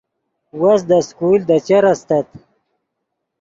[0.61, 2.27] وس دے سکول دے چر استت